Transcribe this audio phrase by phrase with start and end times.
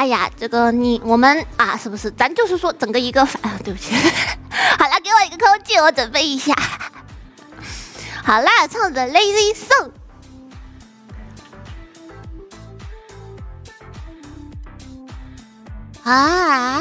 [0.00, 2.10] 哎呀，这个你我们啊，是不是？
[2.12, 3.94] 咱就是说整个一个反， 对不起。
[4.78, 6.54] 好了，给我一个空气，我准备一下。
[8.24, 9.90] 好啦，唱着 Lazy Song。
[16.02, 16.80] 啊！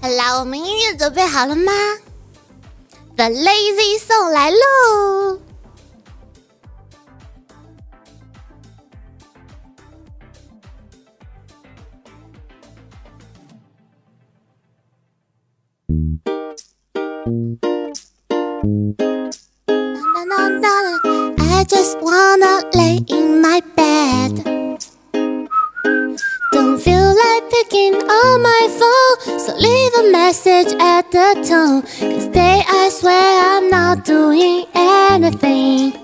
[0.00, 1.72] 好啦，我们音乐准备好了吗
[3.16, 5.40] ？The Lazy Song 来喽
[17.26, 17.30] ！I
[21.68, 24.44] just wanna lay in my bed.
[26.52, 31.82] Don't feel like picking up my phone, so leave a message at the tone.
[31.82, 35.94] Cause today I swear I'm not doing anything.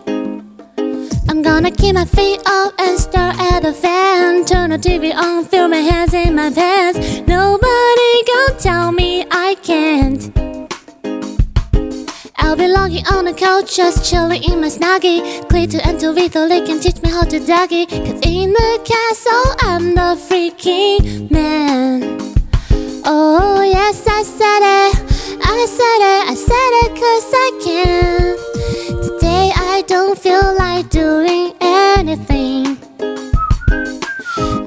[1.28, 4.44] I'm gonna keep my feet up and stare at the fan.
[4.44, 6.98] Turn the TV on, feel my hands in my pants.
[7.28, 9.41] Nobody gonna tell me I
[12.62, 15.48] I'll be lying on the couch, just chilling in my snuggie.
[15.48, 17.86] Click to enter with so they can teach me how to doggy.
[17.86, 22.18] Cause in the castle, I'm the freaking man.
[23.04, 24.94] Oh, yes, I said it.
[25.42, 28.36] I said it, I said it cause I can.
[29.02, 32.78] Today, I don't feel like doing anything.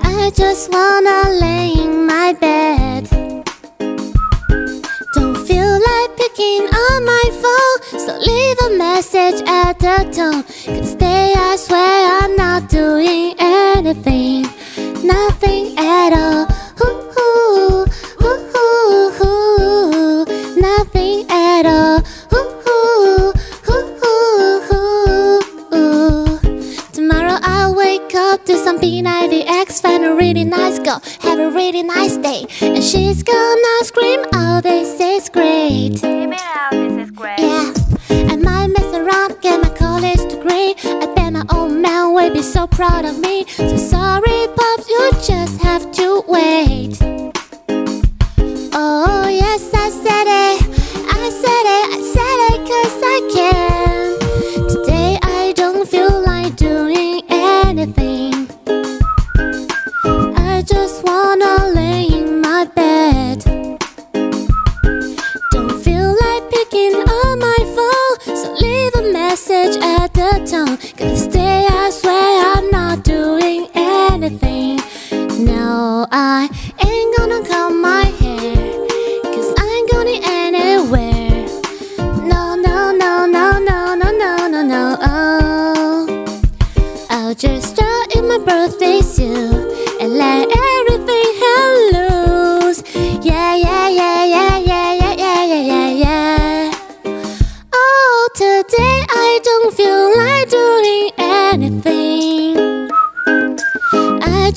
[0.04, 1.75] I just wanna lay
[7.46, 10.44] phone, so leave a message at the tone.
[10.44, 14.44] Cause today I swear I'm not doing anything,
[15.04, 16.48] nothing at all.
[20.58, 22.02] Nothing at all.
[26.94, 31.84] Tomorrow I'll wake up to some P90X, find a really nice girl, have a really
[31.84, 36.02] nice day, and she's gonna scream, "Oh, this is great!"
[40.84, 43.46] I bet my old man will be so proud of me.
[43.46, 47.15] So sorry, pops, you just have to wait.
[70.56, 70.78] Tone.
[70.98, 74.78] Cause today I swear I'm not doing anything.
[75.52, 76.50] No, I
[76.88, 78.56] ain't gonna comb my hair,
[79.34, 81.48] cause I ain't going anywhere.
[82.32, 86.26] No, no, no, no, no, no, no, no, no, oh.
[87.10, 89.54] I'll just start in my birthday suit
[90.02, 90.48] and let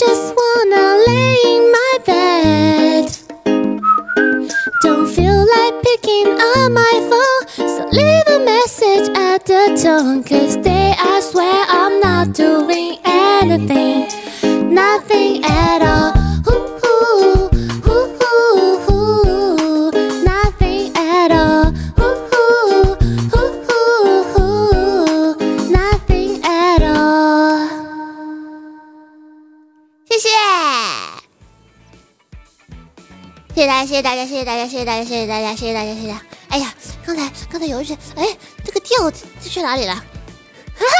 [0.08, 3.04] just wanna lay in my bed.
[4.82, 10.24] Don't feel like picking up my phone, so leave a message at the tone.
[10.24, 14.08] Cause today I swear I'm not doing anything,
[14.72, 16.17] nothing at all.
[33.58, 36.16] 谢谢大家，谢谢大家，谢谢大家，谢谢大家，谢谢大家，谢谢大家，谢谢。
[36.48, 36.72] 哎呀，
[37.04, 38.24] 刚才刚才有一句，哎，
[38.64, 40.04] 这个调子去哪里了？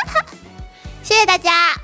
[1.04, 1.80] 谢谢大家。